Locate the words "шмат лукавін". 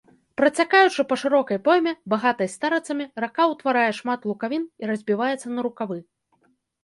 3.99-4.63